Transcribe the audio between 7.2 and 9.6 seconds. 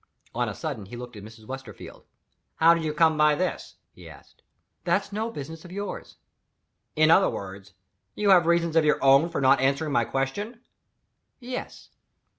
words, you have reasons of your own for not